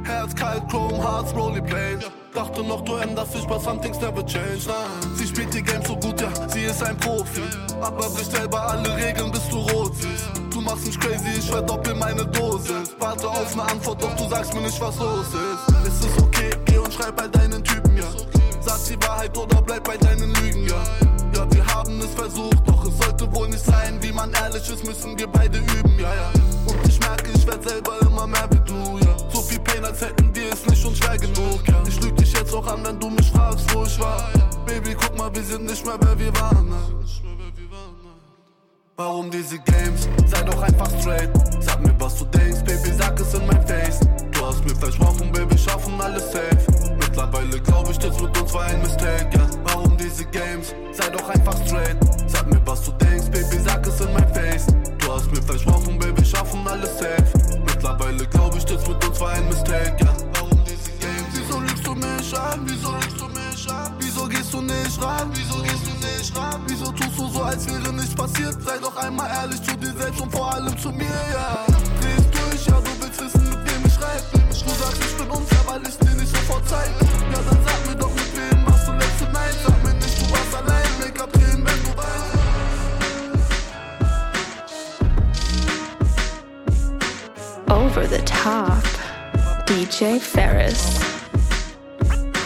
Herz 0.06 0.34
kalt, 0.34 0.70
Chrome, 0.70 0.98
Hearts, 0.98 1.36
Rolly 1.36 1.60
Plane. 1.60 2.00
Dachte 2.34 2.64
noch, 2.64 2.82
du 2.86 2.96
änderst 2.96 3.36
dich, 3.36 3.46
but 3.46 3.62
some 3.62 3.82
things 3.82 4.00
never 4.00 4.26
change. 4.26 4.66
Nein, 4.66 5.12
sie 5.16 5.28
spielt 5.28 5.54
die 5.54 5.62
Game 5.62 5.84
so 5.84 5.98
gut, 5.98 6.22
ja, 6.22 6.30
sie 6.48 6.62
ist 6.62 6.82
ein 6.82 6.96
Profi. 6.98 7.42
Aber 7.82 8.10
bricht 8.10 8.32
selber 8.32 8.62
alle 8.70 8.96
Regeln, 8.96 9.30
bis 9.30 9.50
du 9.50 9.58
rot 9.58 9.94
siehst. 9.96 10.32
Du 10.52 10.62
machst 10.62 10.86
mich 10.86 10.98
crazy, 10.98 11.38
ich 11.38 11.52
verdoppel 11.52 11.96
meine 11.96 12.26
Dosis. 12.26 12.96
Warte 12.98 13.28
auf 13.28 13.52
eine 13.54 13.64
Antwort, 13.64 14.02
doch 14.02 14.16
du 14.16 14.30
sagst 14.30 14.54
mir 14.54 14.62
nicht, 14.62 14.80
was 14.80 14.98
los 15.00 15.28
ist. 15.28 15.88
Ist 15.88 16.06
es 16.06 16.24
okay, 16.24 16.52
geh 16.64 16.78
und 16.78 16.94
schreib 16.94 17.20
all 17.20 17.30
deinen 17.30 17.62
Typen, 17.62 17.98
ja. 17.98 18.08
Sag 18.62 18.80
die 18.86 19.06
Wahrheit 19.06 19.38
oder 19.38 19.62
bleib 19.62 19.84
bei 19.84 19.98
deinen 19.98 20.34
Lügen, 20.36 20.66
ja. 20.66 20.82
Ja, 21.36 21.52
wir 21.52 21.66
haben 21.66 22.00
es 22.00 22.14
versucht, 22.16 22.66
doch 22.66 22.81
sein. 23.66 23.98
Wie 24.02 24.12
man 24.12 24.32
ehrlich 24.34 24.70
ist, 24.70 24.86
müssen 24.86 25.18
wir 25.18 25.28
beide 25.28 25.58
üben, 25.58 26.00
ja, 26.00 26.14
ja. 26.14 26.32
Und 26.68 26.88
ich 26.88 27.00
merke, 27.00 27.32
ich 27.34 27.46
werd 27.48 27.68
selber 27.68 28.00
immer 28.02 28.28
mehr 28.28 28.48
wie 28.52 28.60
du, 28.60 28.98
ja. 29.06 29.16
So 29.34 29.42
viel 29.42 29.60
Pain, 29.60 29.84
als 29.86 30.02
hätten 30.02 30.34
wir 30.36 30.52
es 30.52 30.66
nicht 30.66 30.86
und 30.86 30.98
schwer 30.98 31.18
genug, 31.18 31.68
ja. 31.68 31.84
Ich 31.88 32.00
lüg 32.02 32.16
dich 32.16 32.34
jetzt 32.34 32.54
auch 32.54 32.68
an, 32.68 32.84
wenn 32.86 33.00
du 33.00 33.10
mich 33.10 33.32
fragst, 33.32 33.74
wo 33.74 33.84
ich 33.84 34.00
war. 34.00 34.30
Baby, 34.66 34.96
guck 35.00 35.18
mal, 35.18 35.34
wir 35.34 35.44
sind 35.44 35.66
nicht 35.66 35.86
mehr, 35.86 35.98
wer 36.00 36.18
wir 36.18 36.34
waren, 36.40 36.70
ne? 36.70 36.78
Warum 38.98 39.32
diese 39.32 39.58
Games? 39.60 40.08
Sei 40.28 40.42
doch 40.44 40.62
einfach 40.62 40.90
straight. 41.00 41.32
Sag 41.60 41.82
mir, 41.82 41.96
was 42.00 42.20
du 42.20 42.26
denkst, 42.26 42.64
Baby, 42.64 42.94
sag 42.96 43.20
es 43.20 43.34
in 43.34 43.48
mein 43.48 43.66
Face. 43.66 44.00
Du 44.32 44.46
hast 44.46 44.64
mir 44.64 44.76
versprochen, 44.76 45.32
Baby, 45.32 45.58
schaffen 45.58 46.00
alles 46.00 46.32
safe. 46.32 47.01
Mittlerweile 47.12 47.60
glaub 47.60 47.90
ich, 47.90 47.98
das 48.00 48.18
mit 48.22 48.42
uns 48.42 48.54
war 48.54 48.64
ein 48.64 48.82
Mistake, 48.82 49.38
ja. 49.38 49.46
Warum 49.66 49.98
diese 49.98 50.24
Games? 50.28 50.74
Sei 50.94 51.10
doch 51.10 51.28
einfach 51.28 51.58
straight. 51.68 51.98
Sag 52.26 52.48
mir, 52.48 52.62
was 52.66 52.86
du 52.86 52.92
denkst, 52.94 53.30
Baby, 53.30 53.60
sag 53.62 53.86
es 53.86 54.00
in 54.00 54.14
mein 54.14 54.34
Face. 54.34 54.68
Du 54.98 55.12
hast 55.12 55.30
mir 55.30 55.42
versprochen, 55.42 56.00
Baby, 56.00 56.24
schaffen 56.24 56.66
alles 56.66 56.98
safe. 56.98 57.26
Mittlerweile 57.66 58.26
glaub 58.28 58.56
ich, 58.56 58.64
das 58.64 58.88
mit 58.88 59.06
uns 59.06 59.20
war 59.20 59.32
ein 59.32 59.46
Mistake, 59.50 59.98
ja. 60.00 60.14
Warum 60.36 60.64
diese 60.64 60.90
Games? 61.04 61.34
Wieso 61.34 61.60
lügst 61.60 61.86
du 61.86 61.96
mich 61.96 62.40
an? 62.40 62.62
Wieso 62.64 62.92
lügst 62.94 63.20
du 63.20 63.28
mich 63.28 63.70
an? 63.70 63.94
Wieso 64.00 64.28
gehst 64.30 64.54
du 64.54 64.62
nicht 64.62 65.04
ran? 65.04 65.32
Wieso 65.34 65.62
gehst 65.64 65.86
du 65.86 66.08
nicht 66.08 66.38
ran? 66.38 66.62
Wieso 66.68 66.92
tust 66.94 67.20
du 67.20 67.28
so, 67.28 67.44
als 67.44 67.68
wäre 67.68 67.92
nichts 67.92 68.16
passiert? 68.16 68.56
Sei 68.64 68.78
doch 68.78 68.96
einmal 68.96 69.30
ehrlich 69.32 69.62
zu 69.62 69.76
dir 69.76 69.92
selbst 70.00 70.22
und 70.22 70.32
vor 70.32 70.54
allem 70.54 70.78
zu 70.78 70.90
mir, 70.94 71.04
ja. 71.34 71.66
Drehst 72.00 72.30
durch, 72.32 72.68
ja, 72.68 72.80
du 72.80 73.04
willst 73.04 73.20
wissen, 73.20 73.50
mit 73.50 73.60
wem 73.70 73.86
ich 73.86 73.94
schreib. 73.96 74.24
Du 74.32 74.70
sagst, 74.80 75.02
ich 75.02 75.18
bin 75.18 75.30
unfair, 75.30 75.60
weil 75.66 75.82
ich 75.86 75.98
dir 75.98 76.16
nicht 76.16 76.34
sofort 76.34 76.64
zeig. 76.70 77.01
DJ 90.02 90.20
Ferris. 90.20 91.00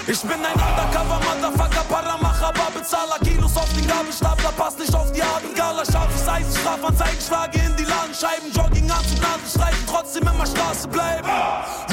Ich 0.07 0.21
bin 0.23 0.31
ein 0.43 0.59
Undercover, 0.59 1.21
Motherfucker, 1.23 1.85
Paramacher, 1.87 2.51
Babezahler, 2.51 3.17
Kilos 3.23 3.55
auf 3.55 3.71
den 3.73 3.87
Gabelstapler, 3.87 4.51
passt 4.57 4.77
nicht 4.77 4.93
auf 4.93 5.09
die 5.13 5.23
Abendgala, 5.23 5.85
scharfes 5.85 6.27
Eisen, 6.27 6.51
Strafanzeigen, 6.51 7.21
schlage 7.21 7.57
in 7.59 7.73
die 7.77 7.85
Ladenscheiben, 7.85 8.51
Jogginganzug, 8.51 9.21
Nasenstreifen, 9.21 9.85
trotzdem 9.87 10.23
immer 10.23 10.45
Straße 10.45 10.89
bleiben. 10.89 11.29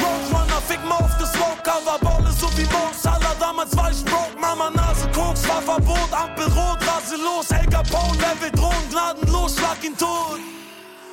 Roadrunner, 0.02 0.60
fick 0.66 0.82
mal 0.84 0.96
auf 0.96 1.16
das 1.20 1.32
Smoke-Cover, 1.32 1.98
Baule 2.00 2.32
so 2.32 2.48
wie 2.58 2.64
Mo 2.64 2.90
Salah, 3.00 3.36
damals 3.38 3.76
war 3.76 3.92
ich 3.92 4.04
broke, 4.04 4.36
Mama, 4.40 4.68
Nase, 4.70 5.08
Koks, 5.14 5.48
war 5.48 5.62
Verbot, 5.62 6.10
Ampel 6.10 6.46
rot, 6.58 6.80
rase 6.88 7.14
los, 7.22 7.48
El 7.52 7.66
Capone, 7.70 8.18
Level 8.18 8.50
drohen, 8.50 8.90
gnadenlos, 8.90 9.56
schlag 9.56 9.78
ihn 9.84 9.96
tot. 9.96 10.40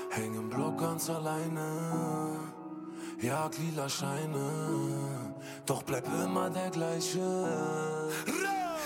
Häng 0.10 0.34
im 0.34 0.50
Block 0.50 0.80
ganz 0.80 1.08
alleine. 1.08 2.49
Jag 3.22 3.52
lila 3.60 3.90
Scheine, 3.90 4.50
doch 5.66 5.84
bleib 5.84 6.06
immer 6.08 6.50
der 6.50 6.70
gleiche. 6.70 7.20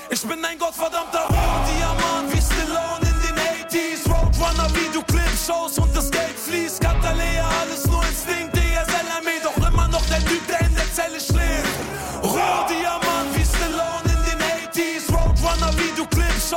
Ich 0.09 0.21
bin 0.23 0.43
ein 0.43 0.57
gottverdammter 0.57 1.27
Rohdiamant 1.27 2.33
wie 2.33 2.41
Stallone 2.41 3.05
in 3.05 3.19
den 3.27 3.37
80s. 3.69 4.09
Roadrunner, 4.09 4.73
Videoclips, 4.73 5.45
Shows 5.45 5.77
und 5.77 5.95
das 5.95 6.09
Geld 6.09 6.39
fließt. 6.39 6.81
Katalea, 6.81 7.47
alles 7.61 7.85
nur 7.85 8.03
Instinkt, 8.05 8.55
DSLME, 8.55 9.37
doch 9.43 9.57
immer 9.67 9.87
noch 9.89 10.05
der 10.07 10.25
Typ, 10.25 10.47
der 10.47 10.61
in 10.61 10.73
der 10.73 10.91
Zelle 10.91 11.19
schläft. 11.19 11.77
Rohdiamant 12.23 13.29
wie 13.35 13.45
Stallone 13.45 14.09
in 14.09 14.23
den 14.31 14.41
80s. 14.73 15.13
Roadrunner, 15.13 15.77
Videoclips, 15.77 16.51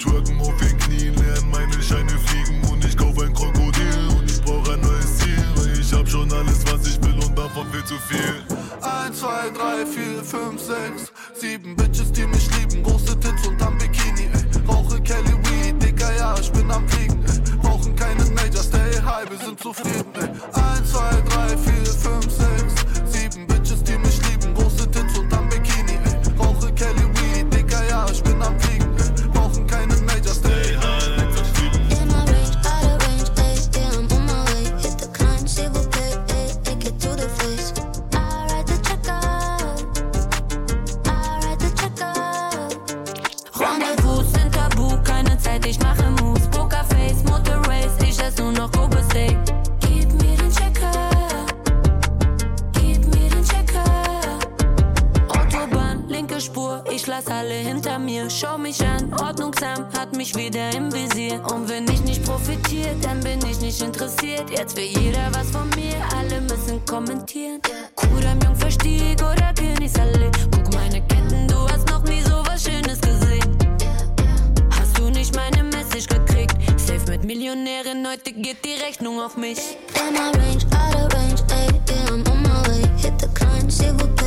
twerken 0.00 0.40
auf 0.40 0.56
den 0.56 0.78
Knien, 0.78 1.14
lernen 1.14 1.50
meine 1.50 1.82
Scheine 1.82 2.10
fliegen 2.10 2.62
und 2.70 2.84
ich 2.84 2.96
kauf 2.96 3.18
ein 3.18 3.32
Krokodil 3.34 4.08
und 4.16 4.30
ich 4.30 4.40
brauch 4.42 4.68
ein 4.72 4.80
neues 4.80 5.18
Ziel, 5.18 5.44
weil 5.56 5.78
ich 5.78 5.92
hab 5.92 6.08
schon 6.08 6.32
alles, 6.32 6.64
was 6.72 6.86
ich 6.86 7.02
will 7.02 7.14
und 7.22 7.36
davon 7.36 7.66
viel 7.70 7.84
zu 7.84 7.96
viel. 8.08 8.42
1, 8.80 9.18
2, 9.18 9.50
3, 9.50 9.86
4, 9.86 10.24
5, 10.24 10.60
6, 10.60 11.12
7 11.34 11.76
alle 57.50 57.58
hinter 57.58 57.98
mir. 57.98 58.28
Schau 58.30 58.58
mich 58.58 58.80
an, 58.80 59.12
ordnungsam, 59.14 59.86
hat 59.96 60.14
mich 60.16 60.34
wieder 60.36 60.70
im 60.74 60.92
Visier. 60.92 61.42
Und 61.52 61.68
wenn 61.68 61.84
ich 61.90 62.02
nicht 62.02 62.24
profitiere, 62.24 62.94
dann 63.02 63.20
bin 63.20 63.38
ich 63.44 63.60
nicht 63.60 63.82
interessiert. 63.82 64.50
Jetzt 64.50 64.76
will 64.76 64.84
jeder 64.84 65.28
was 65.32 65.50
von 65.50 65.68
mir, 65.70 65.96
alle 66.16 66.40
müssen 66.42 66.84
kommentieren. 66.86 67.60
Kudam 67.96 68.38
Jungverstieg 68.44 69.20
oder 69.20 69.52
Königsallee. 69.58 70.30
Guck 70.52 70.74
meine 70.74 71.00
Ketten, 71.02 71.48
du 71.48 71.68
hast 71.68 71.88
noch 71.88 72.04
nie 72.04 72.22
so 72.22 72.42
was 72.46 72.62
Schönes 72.62 73.00
gesehen. 73.00 73.58
Hast 74.78 74.96
du 74.98 75.10
nicht 75.10 75.34
meine 75.34 75.64
Message 75.64 76.06
gekriegt? 76.06 76.56
Safe 76.76 77.10
mit 77.10 77.24
Millionärin, 77.24 78.06
heute 78.06 78.32
geht 78.32 78.64
die 78.64 78.80
Rechnung 78.84 79.20
auf 79.20 79.36
mich. 79.36 79.58
In 79.96 80.14
my 80.14 80.30
range, 80.38 80.64
out 80.78 80.94
of 80.94 81.12
range, 81.14 81.42
ayy, 81.50 81.80
yeah, 81.88 82.12
I'm 82.12 82.28
on 82.30 82.42
my 82.42 82.68
way. 82.68 82.82
Hit 82.96 83.18
the 83.18 83.28
climb, 83.34 83.68
s'il 83.68 83.92
vous 83.94 84.19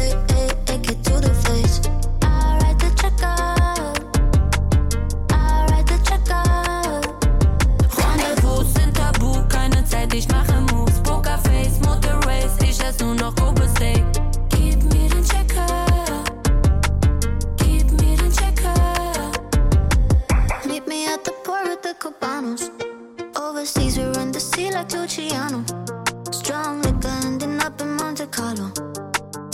like 24.91 26.33
Strong 26.33 26.81
liquor 26.81 27.07
ending 27.23 27.59
up 27.61 27.79
in 27.79 27.95
Monte 27.95 28.25
Carlo. 28.27 28.71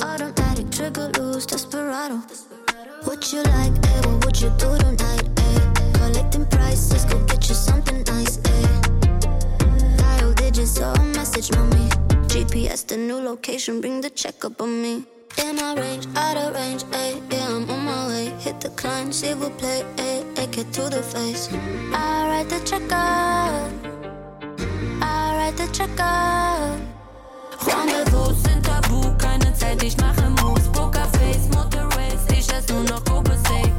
Automatic 0.01 0.71
trigger 0.71 1.11
loose, 1.19 1.45
desperado. 1.45 2.21
What 3.03 3.31
you 3.31 3.43
like, 3.43 3.73
eh? 3.85 4.01
What 4.05 4.25
would 4.25 4.41
you 4.41 4.49
do 4.57 4.75
tonight, 4.77 5.29
eh? 5.37 5.91
Collecting 5.93 6.45
prices, 6.47 7.05
go 7.05 7.23
get 7.25 7.47
you 7.47 7.55
something 7.55 8.03
nice, 8.07 8.39
eh? 8.45 8.81
Dial 9.97 10.33
digits 10.33 10.79
or 10.79 10.93
a 10.93 11.03
message, 11.13 11.51
mommy. 11.51 11.89
GPS, 12.27 12.87
the 12.87 12.97
new 12.97 13.17
location, 13.17 13.81
bring 13.81 14.01
the 14.01 14.09
check 14.09 14.43
up 14.43 14.59
on 14.61 14.81
me. 14.81 15.03
In 15.37 15.55
my 15.57 15.75
range, 15.75 16.07
out 16.15 16.37
of 16.37 16.55
range, 16.55 16.83
ayy, 16.85 17.21
yeah, 17.31 17.47
I'm 17.47 17.69
on 17.69 17.85
my 17.85 18.07
way. 18.07 18.29
Hit 18.39 18.59
the 18.61 18.69
climb, 18.69 19.11
s'il 19.11 19.35
vous 19.35 19.51
plaît, 19.51 19.85
ayy, 19.97 20.23
take 20.33 20.57
it 20.57 20.73
to 20.73 20.89
the 20.89 21.03
face. 21.03 21.49
I 21.93 22.27
ride 22.29 22.49
the 22.49 22.59
checkout, 22.65 23.69
I 23.85 23.98
ride 25.59 25.67
the 25.67 25.73
checkout. 25.73 26.79
Rendezvous 27.65 28.33
sind 28.43 28.63
tabu, 28.65 29.15
keine 29.17 29.53
Zeit, 29.53 29.81
ich 29.83 29.97
mache 29.97 30.29
Moves. 30.41 30.67
Pokerface, 30.71 31.49
Motor 31.53 31.89
Race, 31.95 32.25
ich 32.31 32.49
ess 32.49 32.67
nur 32.69 32.83
noch 32.83 33.03
grobes 33.03 33.39
Steak. 33.41 33.78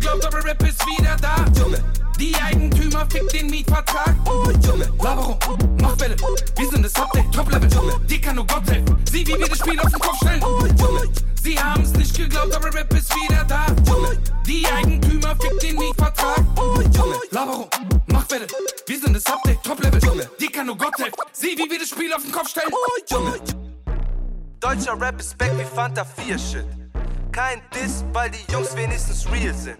Geglaubt, 0.00 0.26
aber 0.26 0.44
Rap 0.44 0.62
ist 0.62 0.84
wieder 0.86 1.16
da, 1.20 1.44
Junge. 1.60 1.82
Die 2.18 2.34
Eigentümer 2.36 3.06
fickt 3.10 3.32
den 3.32 3.48
Mietvertrag. 3.48 4.14
Oh, 4.26 4.50
Junge, 4.66 4.90
Laberung, 5.02 5.38
mach 5.80 5.98
Welle. 6.00 6.16
Wir 6.56 6.68
sind 6.68 6.84
das 6.84 6.94
Update, 6.96 7.32
Top-Level, 7.32 7.70
Junge. 7.72 8.00
Dir 8.00 8.20
kann 8.20 8.36
nur 8.36 8.46
Gott 8.46 8.68
helfen. 8.68 8.96
Sieh, 9.10 9.26
wie 9.26 9.38
wir 9.38 9.48
das 9.48 9.58
Spiel 9.58 9.80
auf 9.80 9.90
den 9.90 10.00
Kopf 10.00 10.16
stellen. 10.16 10.42
Oh, 10.42 10.66
Junge, 10.66 11.08
sie 11.42 11.58
haben's 11.58 11.92
nicht 11.92 12.16
geglaubt, 12.16 12.54
aber 12.54 12.74
Rap 12.74 12.92
ist 12.94 13.14
wieder 13.14 13.44
da, 13.44 13.66
Junge. 13.86 14.18
Die 14.46 14.66
Eigentümer 14.66 15.36
fickt 15.36 15.62
den 15.62 15.76
Mietvertrag. 15.76 16.44
Oh, 16.56 16.80
Junge, 16.80 17.16
Laberung, 17.30 17.68
mach 18.06 18.30
Welle. 18.30 18.46
Wir 18.86 19.00
sind 19.00 19.14
das 19.14 19.26
Update, 19.26 19.62
Top-Level, 19.62 20.02
Junge. 20.02 20.30
Dir 20.38 20.50
kann 20.50 20.66
nur 20.66 20.76
Gott 20.76 20.98
helfen. 20.98 21.14
Sieh, 21.32 21.56
wie 21.56 21.70
wir 21.70 21.78
das 21.78 21.88
Spiel 21.88 22.12
auf 22.12 22.22
den 22.22 22.32
Kopf 22.32 22.48
stellen. 22.48 22.70
Oh, 22.70 23.14
Junge. 23.14 23.38
Deutscher 24.60 25.00
Rap 25.00 25.18
ist 25.18 25.38
back 25.38 25.52
wie 25.58 25.64
Fanta 25.64 26.04
4 26.04 26.38
Shit. 26.38 26.79
Kein 27.32 27.62
Diss, 27.74 28.04
weil 28.12 28.30
die 28.30 28.52
Jungs 28.52 28.74
wenigstens 28.74 29.30
real 29.30 29.54
sind. 29.54 29.78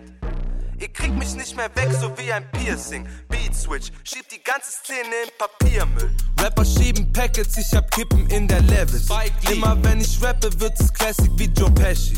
Ihr 0.79 0.89
kriegt 0.89 1.15
mich 1.19 1.35
nicht 1.35 1.57
mehr 1.57 1.69
weg, 1.75 1.91
so 2.01 2.11
wie 2.17 2.33
ein 2.33 2.49
Piercing. 2.53 3.07
Beat 3.29 3.55
Switch, 3.55 3.91
schieb 4.05 4.27
die 4.29 4.43
ganze 4.43 4.71
Szene 4.71 5.09
in 5.25 5.31
Papiermüll. 5.37 6.11
Rapper 6.41 6.65
schieben 6.65 7.13
Packets, 7.13 7.59
ich 7.59 7.75
hab 7.75 7.91
Kippen 7.91 8.27
in 8.29 8.49
der 8.49 8.63
Levels. 8.63 9.07
Immer 9.51 9.77
wenn 9.83 10.01
ich 10.01 10.23
rappe, 10.23 10.49
wird 10.59 10.81
es 10.81 10.93
Classic 10.95 11.31
wie 11.37 11.51
Joe 11.59 11.71
Pesci. 11.73 12.17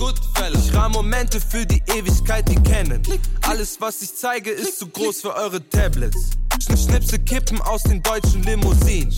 Ich 0.55 0.75
rahm 0.75 0.92
Momente 0.92 1.40
für 1.40 1.66
die 1.66 1.83
Ewigkeit, 1.88 2.49
die 2.49 2.62
kennen. 2.62 3.03
Alles, 3.49 3.81
was 3.81 4.01
ich 4.03 4.14
zeige, 4.14 4.51
ist 4.51 4.79
zu 4.79 4.87
groß 4.87 5.23
für 5.23 5.35
eure 5.35 5.68
Tablets. 5.68 6.31
Schn 6.62 6.77
Schnipse 6.77 7.18
Kippen 7.18 7.61
aus 7.62 7.83
den 7.83 8.03
deutschen 8.03 8.42
Limousinen. 8.44 9.12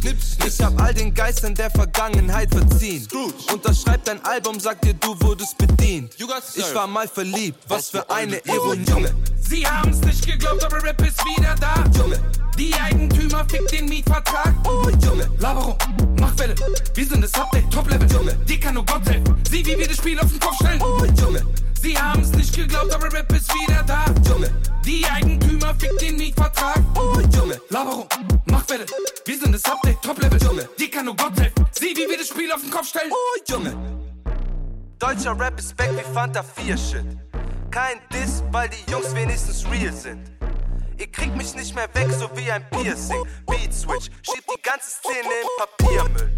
Ich 0.47 0.61
hab 0.61 0.81
all 0.81 0.95
den 0.95 1.13
Geistern 1.13 1.55
der 1.55 1.71
Vergangenheit 1.71 2.51
verziehen. 2.51 3.07
Unterschreib 3.53 4.05
dein 4.05 4.25
Album, 4.25 4.59
sag 4.59 4.81
dir, 4.81 4.95
du 4.95 5.15
wurdest 5.21 5.59
bedient. 5.59 6.15
Ich 6.17 6.75
war 6.75 6.87
mal 6.87 7.07
verliebt, 7.07 7.59
was 7.69 7.91
für 7.91 8.09
eine 8.09 8.39
Ironie. 8.39 9.09
Sie 9.39 9.67
haben's 9.67 10.01
nicht 10.01 10.27
geglaubt, 10.27 10.65
aber 10.65 10.83
Rap 10.83 11.01
ist 11.07 11.23
wieder 11.25 11.55
da. 11.61 11.85
Junge. 11.99 12.19
Die 12.59 12.73
Eigentümer 12.75 13.45
fickt 13.49 13.73
den 13.73 13.87
Mietvertrag. 13.87 14.55
Oh, 14.67 14.89
Junge. 15.05 15.29
Laberung, 15.39 15.77
mach 16.19 16.39
Welle. 16.39 16.55
Wir 16.95 17.07
sind 17.07 17.23
das 17.23 17.35
Update, 17.35 17.71
Top-Level. 17.71 18.11
Junge. 18.11 18.35
Die 18.49 18.59
kann 18.59 18.75
nur 18.75 18.87
Gott 18.87 19.07
helfen. 19.07 19.37
Sieh, 19.51 19.67
wie 19.67 19.77
wir 19.79 19.87
das 19.87 19.97
Spiel 19.97 20.19
auf 20.19 20.31
den 20.31 20.41
Kopf 20.41 20.55
stellen. 20.57 20.81
Oh, 20.81 21.05
Junge. 21.21 21.45
Sie 21.85 21.99
haben's 21.99 22.31
nicht 22.31 22.57
geglaubt, 22.57 22.95
aber 22.95 23.13
Rap 23.13 23.31
ist 23.31 23.53
wieder 23.55 23.83
da. 23.83 24.07
Junge. 24.27 24.51
Die 24.87 25.05
Eigentümer 25.05 25.75
fickt 25.75 26.01
den 26.01 26.17
Mietvertrag. 26.17 26.81
Oh, 26.97 27.21
Junge. 27.37 27.61
Laberung, 27.69 28.09
mach 28.47 28.67
Welle. 28.71 28.87
Wir 29.27 29.39
sind 29.39 29.53
das 29.55 29.67
Update, 29.67 30.01
Top-Level. 30.01 30.43
Junge. 30.43 30.67
Die 30.79 30.89
kann 30.89 31.05
nur 31.05 31.15
Gott 31.15 31.39
helfen. 31.39 31.67
Sieh, 31.73 31.95
wie 31.95 32.09
wir 32.09 32.17
das 32.17 32.29
Spiel 32.29 32.51
auf 32.51 32.63
den 32.63 32.71
Kopf 32.71 32.89
stellen. 32.89 33.13
Oh, 33.13 33.53
Junge. 33.53 33.77
Deutscher 34.99 35.39
Rap 35.39 35.59
ist 35.59 35.77
back 35.77 35.91
wie 35.95 36.15
Fanta 36.15 36.43
4 36.43 36.79
Shit. 36.79 37.05
Kein 37.71 38.01
Diss, 38.11 38.43
weil 38.51 38.71
die 38.71 38.91
Jungs 38.91 39.15
wenigstens 39.15 39.67
real 39.71 39.93
sind. 39.93 40.33
Ihr 40.97 41.13
kriegt 41.13 41.37
mich 41.37 41.55
nicht 41.55 41.75
mehr 41.75 41.95
weg, 41.95 42.09
so 42.19 42.31
wie 42.35 42.51
ein 42.51 42.65
Piercing. 42.71 43.27
Beat 43.47 43.75
Switch, 43.75 44.09
schieb 44.23 44.45
die 44.57 44.63
ganze 44.63 44.89
Szene 44.89 45.35
in 45.43 45.49
Papiermüll. 45.59 46.35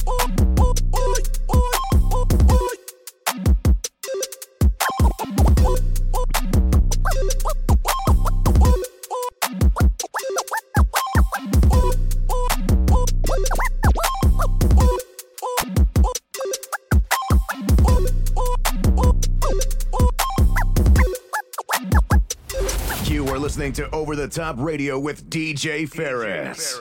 Listening 23.57 23.73
to 23.73 23.91
Over 23.95 24.15
the 24.15 24.29
Top 24.29 24.57
Radio 24.59 24.99
with 24.99 25.31
DJ 25.31 25.89
Ferris. 25.89 26.79